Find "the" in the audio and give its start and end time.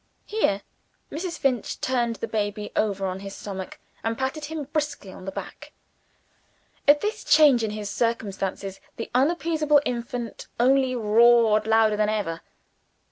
2.15-2.27, 5.25-5.31, 8.95-9.11